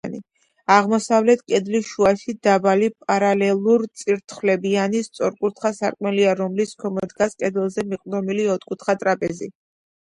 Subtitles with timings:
[0.75, 9.55] აღმოსავლეთ კედლის შუაში დაბალი, პარალელურწირთხლებიანი, სწორკუთხა სარკმელია, რომლის ქვემოთ დგას კედელზე მიყრდნობილი, ოთხკუთხა ტრაპეზი.